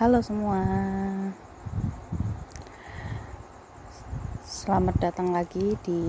[0.00, 0.64] Halo semua.
[4.40, 6.00] Selamat datang lagi di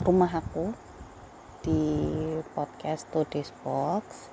[0.00, 0.72] rumah aku
[1.60, 1.84] Di
[2.56, 4.32] podcast Today's Box.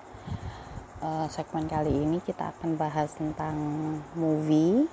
[1.03, 3.59] Eh, Segmen kali ini kita akan bahas tentang
[4.15, 4.87] movie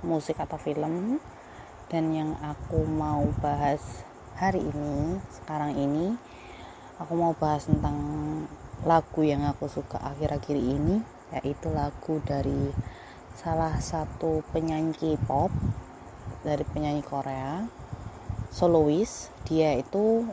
[0.00, 1.20] Musik atau film.
[1.92, 4.00] Dan yang aku mau bahas
[4.40, 6.16] hari ini Sekarang ini
[7.04, 8.00] Aku mau bahas tentang
[8.80, 12.70] lagu yang aku suka akhir-akhir ini yaitu lagu dari
[13.34, 15.50] salah satu penyanyi K-pop
[16.46, 17.66] dari penyanyi Korea
[18.54, 20.24] solois dia itu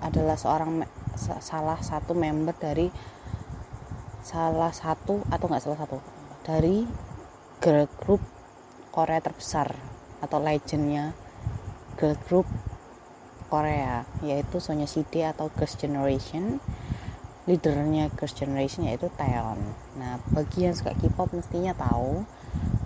[0.00, 0.86] adalah seorang
[1.18, 2.88] salah satu member dari
[4.22, 5.98] salah satu atau nggak salah satu
[6.46, 6.86] dari
[7.58, 8.22] girl group
[8.94, 9.74] Korea terbesar
[10.22, 11.14] atau legendnya
[11.98, 12.46] girl group
[13.48, 16.60] Korea yaitu Sonyaside atau Girls' Generation
[17.48, 19.56] leadernya Girls' Generation yaitu Taeyeon.
[19.96, 22.28] Nah, bagi yang suka K-pop mestinya tahu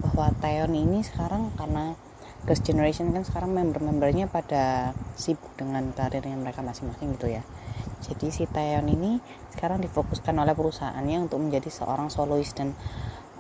[0.07, 1.99] bahwa Taeyeon ini sekarang karena
[2.47, 7.43] Girls' Generation kan sekarang member-membernya pada sibuk dengan karirnya mereka masing-masing gitu ya.
[8.07, 9.19] Jadi si Taeyeon ini
[9.51, 12.75] sekarang difokuskan oleh perusahaannya untuk menjadi seorang solois dan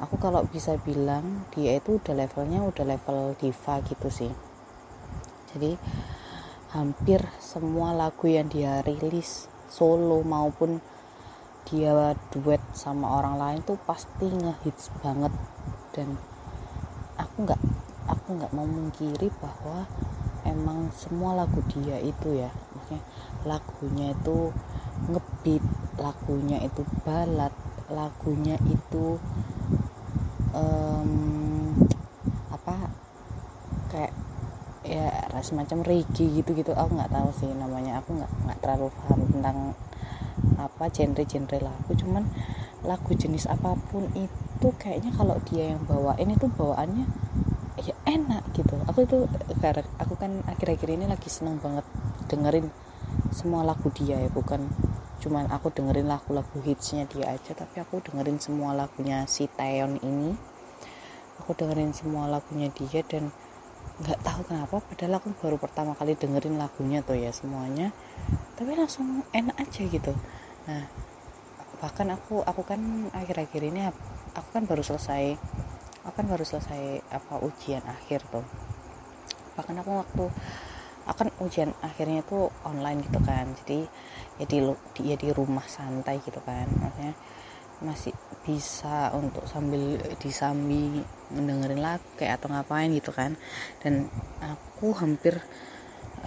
[0.03, 4.33] aku kalau bisa bilang dia itu udah levelnya udah level diva gitu sih.
[5.55, 5.79] Jadi
[6.75, 10.92] hampir semua lagu yang dia rilis solo maupun
[11.71, 15.33] dia duet sama orang lain tuh pasti ngehits banget.
[15.93, 16.17] Dan
[17.21, 17.61] aku nggak
[18.09, 19.87] aku nggak mau mengkiri bahwa
[20.43, 23.03] emang semua lagu dia itu ya maksudnya
[23.47, 24.51] lagunya itu
[25.07, 25.65] ngebeat
[25.99, 27.55] lagunya itu balad
[27.87, 29.19] lagunya itu
[30.55, 31.11] em,
[32.51, 32.75] apa
[33.93, 34.13] kayak
[34.83, 39.21] ya semacam reggae gitu gitu aku nggak tahu sih namanya aku nggak nggak terlalu paham
[39.31, 39.59] tentang
[40.67, 42.25] apa genre-genre lagu cuman
[42.83, 47.07] lagu jenis apa pun itu kayaknya kalau dia yang bawain itu bawaannya
[47.81, 48.77] ya enak gitu.
[48.91, 49.25] Aku itu
[49.97, 51.87] aku kan akhir-akhir ini lagi seneng banget
[52.29, 52.69] dengerin
[53.33, 54.69] semua lagu dia ya bukan
[55.23, 60.35] cuman aku dengerin lagu-lagu hitsnya dia aja tapi aku dengerin semua lagunya si Taeyeon ini.
[61.41, 63.31] Aku dengerin semua lagunya dia dan
[64.03, 67.95] nggak tahu kenapa padahal aku baru pertama kali dengerin lagunya tuh ya semuanya.
[68.59, 70.13] Tapi langsung enak aja gitu
[70.69, 70.85] nah
[71.83, 72.81] bahkan aku aku kan
[73.11, 73.83] akhir-akhir ini
[74.39, 75.35] aku kan baru selesai
[76.07, 78.47] aku kan baru selesai apa ujian akhir tuh.
[79.59, 80.25] Bahkan aku waktu
[81.03, 83.91] akan ujian akhirnya tuh online gitu kan jadi
[84.39, 87.15] ya di lu- di- ya di rumah santai gitu kan maksudnya
[87.83, 88.15] masih
[88.47, 91.03] bisa untuk sambil disambi
[91.35, 93.35] mendengerin lagu kayak atau ngapain gitu kan.
[93.83, 94.07] Dan
[94.39, 95.43] aku hampir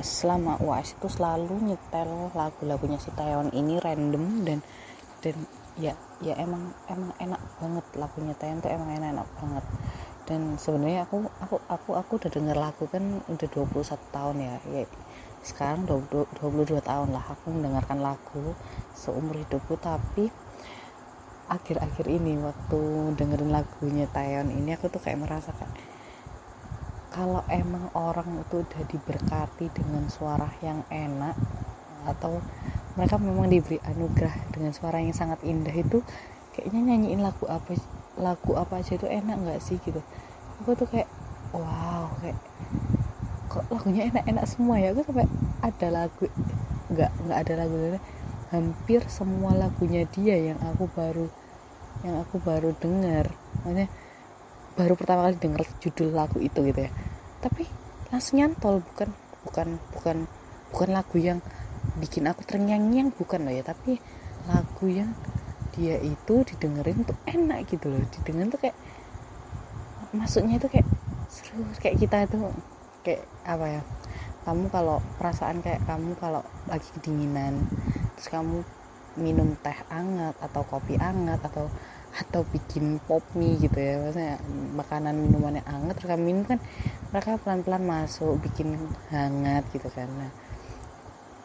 [0.04, 4.60] selama UAS itu selalu nyetel lagu-lagunya si Taeyeon ini random dan
[5.24, 5.36] dan
[5.80, 9.66] ya ya emang emang enak banget lagunya Taeyeon tuh emang enak, enak banget.
[10.26, 14.84] Dan sebenarnya aku aku aku aku udah denger lagu kan udah 21 tahun ya ya
[15.46, 18.58] sekarang 20, 22 tahun lah aku mendengarkan lagu
[18.98, 19.78] seumur hidupku.
[19.78, 20.28] Tapi
[21.46, 22.82] akhir-akhir ini waktu
[23.14, 25.70] dengerin lagunya Taeyeon ini aku tuh kayak merasa kayak
[27.16, 31.36] kalau emang orang itu udah diberkati dengan suara yang enak
[32.12, 32.34] atau
[32.98, 35.98] mereka memang diberi anugerah dengan suara yang sangat indah itu
[36.54, 37.72] kayaknya nyanyiin lagu apa
[38.26, 40.02] lagu apa aja itu enak nggak sih gitu.
[40.62, 41.10] Aku tuh kayak
[41.56, 42.38] wow kayak
[43.52, 44.88] kok lagunya enak-enak semua ya?
[44.94, 45.28] Aku sampai
[45.68, 46.24] ada lagu
[46.92, 47.76] nggak nggak ada lagu
[48.54, 51.26] hampir semua lagunya dia yang aku baru
[52.06, 53.26] yang aku baru dengar
[53.64, 53.90] maksudnya
[54.80, 56.92] baru pertama kali dengar judul lagu itu gitu ya
[57.46, 57.70] tapi
[58.10, 59.10] langsung nyantol bukan
[59.46, 60.18] bukan bukan
[60.74, 61.40] bukan lagu yang
[62.02, 63.62] bikin aku terngiang-ngiang bukan loh ya.
[63.62, 64.02] Tapi
[64.50, 65.14] lagu yang
[65.78, 68.02] dia itu didengerin tuh enak gitu loh.
[68.10, 68.78] Didengerin tuh kayak
[70.18, 70.88] masuknya itu kayak
[71.30, 72.38] seru kayak kita itu
[73.06, 73.82] kayak apa ya
[74.46, 77.66] kamu kalau perasaan kayak kamu kalau lagi kedinginan
[78.16, 78.62] terus kamu
[79.20, 81.68] minum teh hangat atau kopi hangat atau
[82.16, 84.00] atau bikin pop mie gitu ya.
[84.00, 84.40] Maksudnya
[84.76, 86.60] makanan minumannya hangat terus kamu minum kan
[87.12, 88.80] mereka pelan-pelan masuk bikin
[89.12, 90.08] hangat gitu kan.
[90.08, 90.32] Nah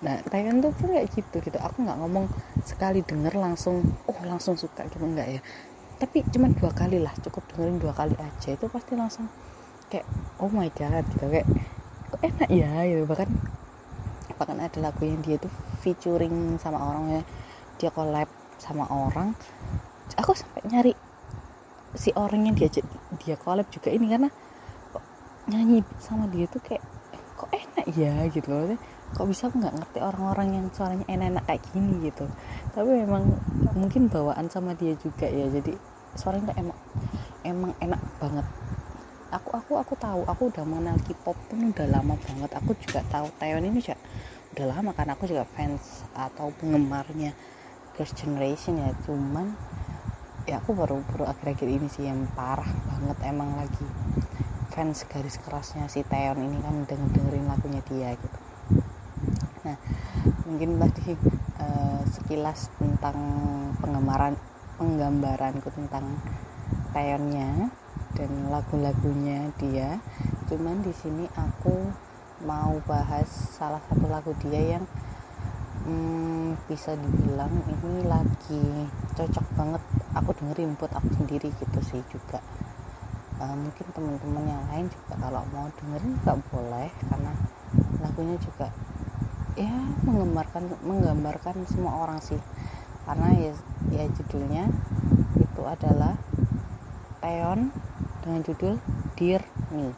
[0.01, 1.59] nah Taeyeon tuh pun kayak gitu gitu.
[1.61, 2.31] Aku nggak ngomong
[2.65, 5.41] sekali denger langsung oh langsung suka gitu enggak ya.
[6.01, 9.29] Tapi cuma dua kali lah cukup dengerin dua kali aja itu pasti langsung
[9.91, 10.07] kayak
[10.41, 11.27] oh my god gitu.
[11.27, 11.49] Kayak
[12.15, 13.05] kok enak ya gitu.
[13.11, 13.29] Bahkan
[14.41, 15.53] bahkan ada lagu yang dia tuh
[15.85, 17.23] featuring sama orang ya.
[17.77, 19.37] Dia collab sama orang
[20.21, 20.93] aku sampai nyari
[21.97, 22.85] si orang yang diajak
[23.25, 24.29] dia collab juga ini karena
[24.93, 25.05] kok
[25.51, 26.85] nyanyi sama dia tuh kayak
[27.41, 28.77] kok enak ya gitu loh.
[29.11, 32.29] Kok bisa aku nggak ngerti orang-orang yang suaranya enak-enak kayak gini gitu.
[32.77, 33.25] Tapi memang
[33.75, 35.75] mungkin bawaan sama dia juga ya jadi
[36.15, 36.79] suaranya emang
[37.43, 38.47] emang enak banget.
[39.31, 42.51] Aku aku aku tahu aku udah mengenal K-pop pun udah lama banget.
[42.61, 43.99] Aku juga tahu Taiwan ini juga
[44.55, 47.35] udah lama karena aku juga fans atau penggemarnya
[47.97, 48.91] Girls Generation ya.
[49.07, 49.55] Cuman
[50.49, 53.19] ya aku baru baru akhir-akhir ini sih yang parah banget.
[53.27, 53.87] Emang lagi
[54.71, 58.39] fans garis kerasnya si Taeyeon ini kan denger dengerin lagunya dia gitu.
[59.67, 59.77] Nah
[60.47, 61.13] mungkin tadi
[61.61, 63.19] uh, sekilas tentang
[63.83, 64.35] penggambaran
[64.81, 66.07] penggambaranku tentang
[66.97, 67.69] Taeyeonnya
[68.17, 70.01] dan lagu-lagunya dia.
[70.51, 71.91] Cuman di sini aku
[72.43, 74.85] mau bahas salah satu lagu dia yang
[75.85, 78.65] hmm, bisa dibilang ini lagi
[79.17, 79.83] cocok banget.
[80.19, 82.43] Aku dengerin buat aku sendiri gitu sih juga.
[83.41, 87.33] Uh, mungkin teman-teman yang lain juga kalau mau dengerin nggak boleh karena
[88.05, 88.69] lagunya juga
[89.57, 89.73] ya
[90.05, 92.41] menggambarkan menggambarkan semua orang sih.
[93.09, 93.53] Karena ya
[93.91, 94.65] ya judulnya
[95.41, 96.15] itu adalah
[97.21, 97.73] Teon
[98.21, 98.75] dengan judul
[99.17, 99.43] Dear
[99.73, 99.93] Me.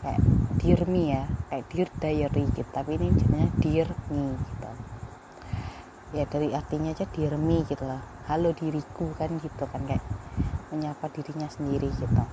[0.00, 0.20] Kayak
[0.62, 1.22] Dear Me ya
[1.52, 2.70] kayak Dear Diary gitu.
[2.72, 4.34] Tapi ini judulnya Dear Me.
[4.40, 4.61] gitu
[6.12, 7.08] ya dari artinya aja
[7.40, 10.04] Me gitu lah halo diriku kan gitu kan kayak
[10.68, 12.24] menyapa dirinya sendiri gitu.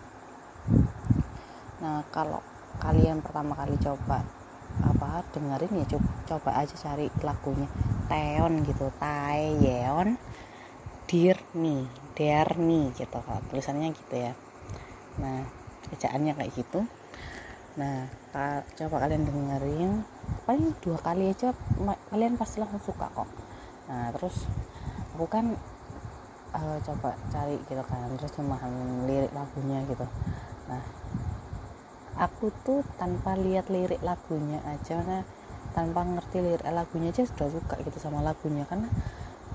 [1.79, 2.43] Nah kalau
[2.83, 4.27] kalian pertama kali coba
[4.83, 7.71] apa dengerin ya coba, coba aja cari lagunya.
[8.09, 10.17] Teon gitu Taeyeon
[11.07, 14.35] Dear Me gitu kalau tulisannya gitu ya.
[15.23, 15.47] Nah
[15.95, 16.83] ejaannya kayak gitu.
[17.79, 18.11] Nah
[18.75, 20.03] coba kalian dengerin.
[20.43, 21.55] Paling dua kali aja
[22.11, 23.29] kalian pasti langsung suka kok
[23.89, 24.45] nah terus
[25.17, 25.57] aku kan
[26.53, 28.71] uh, coba cari gitu kan terus cemahan
[29.09, 30.05] lirik lagunya gitu.
[30.69, 30.83] Nah
[32.19, 35.23] aku tuh tanpa lihat lirik lagunya aja nah,
[35.73, 38.91] tanpa ngerti lirik lagunya aja sudah suka gitu sama lagunya karena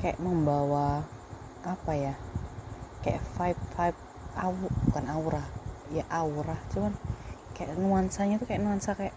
[0.00, 1.04] kayak membawa
[1.64, 2.14] apa ya
[3.04, 4.00] kayak vibe vibe
[4.40, 4.52] au
[4.90, 5.44] bukan aura
[5.92, 6.92] ya aura cuman
[7.54, 9.14] kayak nuansanya tuh kayak nuansa kayak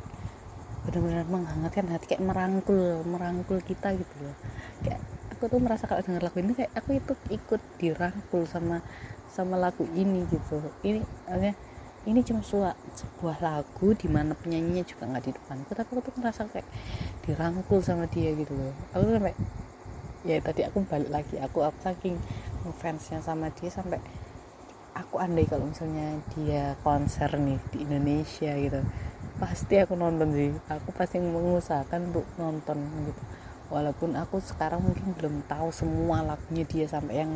[0.86, 4.36] benar-benar menghangatkan hati kayak merangkul merangkul kita gitu loh
[5.38, 8.82] aku tuh merasa kalau denger lagu ini kayak aku itu ikut dirangkul sama
[9.30, 10.58] sama lagu ini gitu.
[10.82, 11.54] Ini artinya
[12.10, 16.14] ini cuma suah, sebuah lagu di mana penyanyinya juga nggak di depanku tapi aku tuh
[16.18, 16.68] ngerasa kayak
[17.30, 18.74] dirangkul sama dia gitu loh.
[18.98, 19.36] Aku tuh sampai
[20.26, 22.18] ya tadi aku balik lagi aku aku saking
[22.82, 24.02] fansnya sama dia sampai
[24.98, 28.82] aku andai kalau misalnya dia konser nih di Indonesia gitu
[29.38, 30.50] pasti aku nonton sih.
[30.66, 33.22] Aku pasti mengusahakan untuk nonton gitu
[33.68, 37.32] walaupun aku sekarang mungkin belum tahu semua lagunya dia sampai yang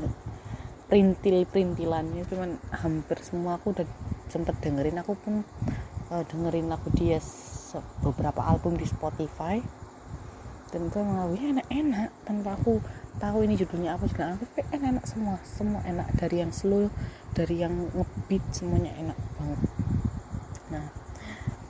[0.91, 3.87] perintil perintilannya cuman hampir semua aku udah
[4.27, 4.99] sempet dengerin.
[5.03, 5.43] Aku pun
[6.11, 7.19] uh, dengerin lagu dia
[8.03, 9.59] beberapa album di Spotify.
[10.71, 12.79] Dan itu emang enak-enak tanpa aku
[13.19, 16.07] tahu ini judulnya apa juga aku enak-enak semua semua enak.
[16.15, 16.87] Dari yang slow
[17.35, 19.59] dari yang ngebeat semuanya enak banget.
[20.71, 20.85] Nah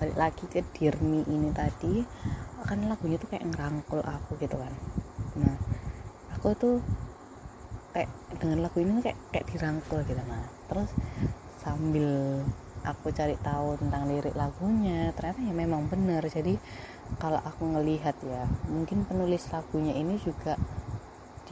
[0.02, 2.06] balik lagi ke Dirmi ini tadi
[2.72, 4.72] kan lagunya tuh kayak ngerangkul aku gitu kan.
[5.36, 5.60] Nah
[6.32, 6.80] aku tuh
[7.92, 8.08] kayak
[8.40, 10.88] dengan lagu ini kayak kayak dirangkul gitu nah terus
[11.60, 12.40] sambil
[12.88, 16.24] aku cari tahu tentang lirik lagunya ternyata ya memang benar.
[16.24, 16.56] Jadi
[17.20, 20.56] kalau aku ngelihat ya mungkin penulis lagunya ini juga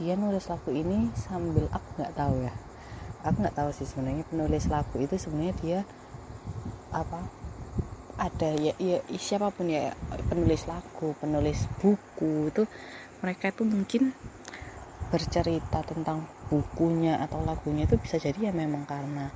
[0.00, 2.54] dia nulis lagu ini sambil aku nggak tahu ya.
[3.28, 5.80] Aku nggak tahu sih sebenarnya penulis lagu itu sebenarnya dia
[6.96, 7.39] apa
[8.20, 9.96] ada ya, ya siapa pun ya
[10.28, 12.62] penulis lagu penulis buku itu
[13.24, 14.12] mereka itu mungkin
[15.08, 19.32] bercerita tentang bukunya atau lagunya itu bisa jadi ya memang karena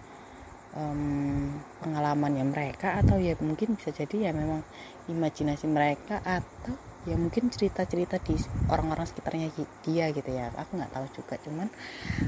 [0.76, 4.60] um, pengalamannya mereka atau ya mungkin bisa jadi ya memang
[5.08, 6.76] imajinasi mereka atau
[7.08, 8.36] ya mungkin cerita-cerita di
[8.70, 9.48] orang-orang sekitarnya
[9.84, 10.52] dia gitu ya.
[10.56, 11.68] Aku nggak tahu juga cuman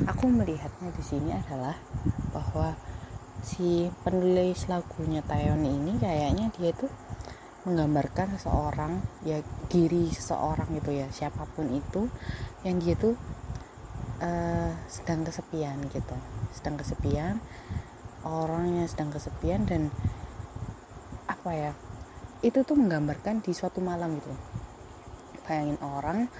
[0.08, 1.76] aku melihatnya di sini adalah
[2.34, 2.76] bahwa
[3.42, 6.90] si penulis lagunya Taeyeon ini kayaknya dia tuh
[7.66, 12.06] menggambarkan seseorang ya diri seseorang gitu ya siapa pun itu
[12.62, 13.18] yang dia tuh
[14.22, 16.16] uh, sedang kesepian gitu.
[16.54, 17.42] Sedang kesepian
[18.22, 19.90] orang yang sedang kesepian dan
[21.26, 21.72] apa ya
[22.46, 24.34] itu tuh menggambarkan di suatu malam gitu.
[25.46, 26.30] Bayangin orang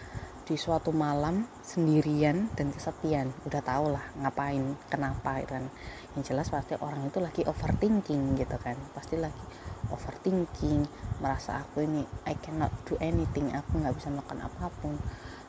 [0.47, 3.35] di suatu malam sendirian dan kesepian.
[3.51, 5.67] Udah tau lah ngapain kenapa dan
[6.15, 8.79] yang jelas pasti orang itu lagi overthinking gitu kan.
[8.95, 9.43] Pasti lagi
[9.91, 10.87] overthinking
[11.19, 14.95] merasa aku ini I cannot do anything aku nggak bisa melakukan apa pun.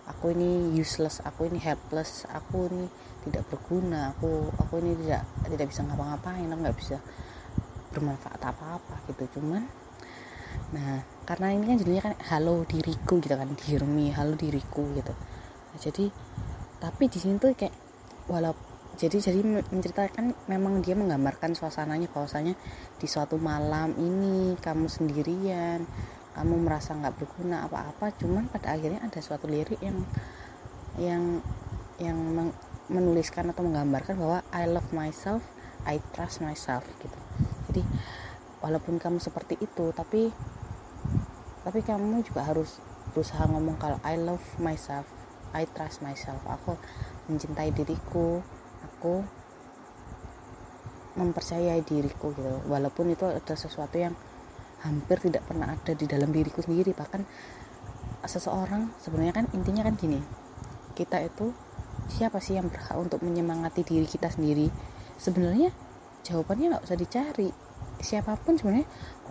[0.09, 2.89] Aku ini useless aku ini helpless aku ini
[3.21, 6.97] tidak berguna aku aku ini tidak tidak bisa ngapa-ngapain aku nggak bisa
[7.93, 9.37] bermanfaat apa-apa gitu.
[9.37, 9.61] Cuman
[10.73, 15.11] nah karena ini kan judulnya kan halo diriku gitu kan dirmi halo diriku gitu.
[15.75, 16.07] Nah, jadi
[16.79, 17.75] tapi di sini tuh kayak
[18.31, 18.55] walau
[18.97, 22.55] jadi jadi menceritakan memang dia menggambarkan suasananya bahwasanya
[22.97, 25.85] di suatu malam ini kamu sendirian
[26.33, 29.99] kamu merasa nggak berguna apa-apa cuman pada akhirnya ada suatu lirik yang
[30.97, 31.23] yang
[32.01, 32.17] yang
[32.87, 35.43] menuliskan atau menggambarkan bahwa I love myself
[35.85, 37.19] I trust myself gitu.
[37.69, 37.81] Jadi
[38.63, 40.33] walaupun kamu seperti itu tapi
[41.67, 42.79] tapi kamu juga harus
[43.11, 45.03] berusaha ngomong kalau I love myself
[45.55, 46.39] I trust myself.
[46.47, 46.75] Aku
[47.31, 48.43] mencintai diriku
[48.83, 49.23] aku
[51.17, 52.61] mempercayai diriku gitu.
[52.69, 54.13] Walaupun itu ada sesuatu yang
[54.85, 56.93] hampir tidak pernah ada di dalam diriku sendiri.
[56.93, 57.21] Bahkan
[58.27, 60.19] seseorang sebenarnya kan intinya kan gini
[60.97, 61.53] kita itu
[62.11, 64.69] siapa sih yang berhak untuk menyemangati diri kita sendiri?
[65.17, 65.73] Sebenarnya
[66.21, 67.49] jawabannya nggak usah dicari
[68.01, 68.87] siapa pun sebenarnya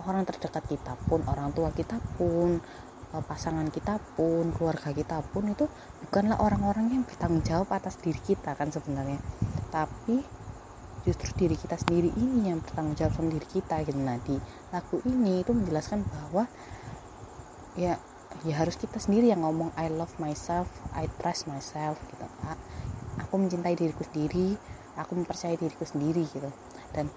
[0.07, 2.59] orang terdekat kita pun orang tua kita pun
[3.15, 5.65] eh, pasangan kita pun keluarga kita pun itu
[6.07, 9.19] bukanlah orang-orang yang bertanggung jawab atas diri kita kan sebenarnya.
[9.71, 10.23] Tapi
[11.07, 13.99] justru diri kita sendiri ini yang bertanggung jawab sama diri kita gitu.
[13.99, 14.35] Nah di
[14.75, 16.49] lagu ini itu menjelaskan bahwa
[17.79, 17.95] ya
[18.45, 22.27] ya harus kita sendiri yang ngomong I love myself I trust myself gitu.
[23.17, 24.59] Aku mencintai diriku sendiri
[24.97, 26.49] aku mempercayai diriku sendiri gitu.
[26.91, 27.07] Dan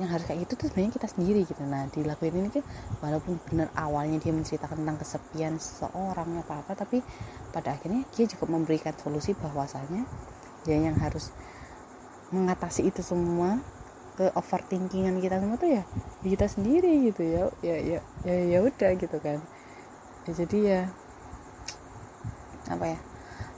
[0.00, 1.60] yang harus kayak gitu tuh sebenarnya kita sendiri gitu.
[1.68, 2.64] Nah di lagu ini kan
[3.04, 7.04] walaupun benar awalnya dia menceritakan tentang kesepian seseorang apa apa tapi
[7.52, 10.08] pada akhirnya dia juga memberikan solusi bahwasanya
[10.64, 11.28] dia yang harus
[12.32, 13.60] mengatasi itu semua
[14.16, 15.84] ke overthinkingan kita semua tuh ya
[16.24, 19.36] kita sendiri gitu ya ya ya ya ya udah gitu kan.
[20.24, 20.80] Ya, jadi ya
[22.72, 22.98] apa ya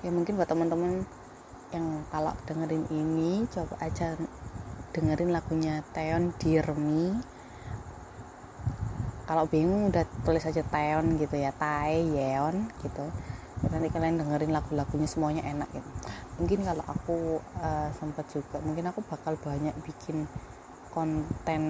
[0.02, 1.06] ya mungkin buat teman-teman
[1.70, 4.18] yang kalau dengerin ini coba aja
[4.92, 7.16] dengerin lagunya Teon Dirmi
[9.32, 13.06] kalau bingung udah tulis aja Teon gitu ya Tae Yeon gitu.
[13.62, 15.88] Ya, nanti kalian dengerin lagu-lagunya semuanya enak gitu.
[16.42, 20.26] Mungkin kalau aku uh, sempat juga mungkin aku bakal banyak bikin
[20.92, 21.62] konten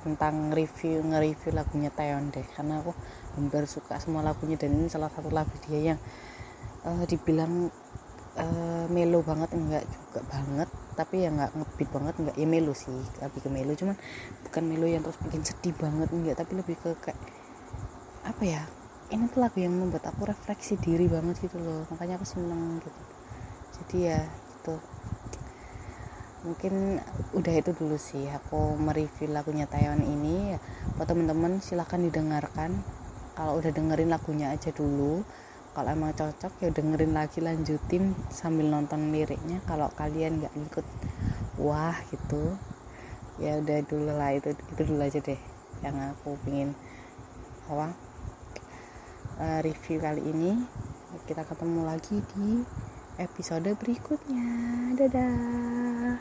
[0.00, 2.46] tentang review nge-review lagunya Taeyeon deh.
[2.54, 2.96] Karena aku
[3.36, 6.00] hampir suka semua lagunya dan ini salah satu lagu dia yang
[6.86, 7.68] uh, dibilang
[8.36, 10.68] uh, melo banget enggak juga banget.
[10.96, 13.96] Tapi ya nggak ngebeat banget nggak ya melo sih lebih ke melo cuman
[14.48, 16.34] bukan melo yang terus bikin sedih banget enggak.
[16.40, 17.18] Tapi lebih ke kayak
[18.26, 18.62] apa ya
[19.12, 21.84] ini tuh lagu yang membuat aku refleksi diri banget gitu loh.
[21.92, 23.02] Makanya aku seneng gitu.
[23.80, 24.74] Jadi ya gitu.
[26.46, 27.02] Mungkin
[27.34, 28.26] udah itu dulu sih.
[28.32, 30.56] Aku mereview lagunya Taiwan ini.
[30.96, 32.82] Buat temen-temen silahkan didengarkan.
[33.36, 35.20] Kalau udah dengerin lagunya aja dulu
[35.76, 39.60] kalau emang cocok ya dengerin lagi lanjutin sambil nonton liriknya.
[39.68, 40.86] Kalau kalian nggak ikut
[41.60, 42.56] wah gitu.
[43.36, 45.36] Ya udah dulu lah itu itu dulu aja deh
[45.84, 46.72] yang aku pingin
[47.68, 47.92] apa
[49.36, 50.56] uh, review kali ini.
[51.28, 52.64] Kita ketemu lagi di
[53.20, 54.48] episode berikutnya.
[54.96, 56.16] Dadah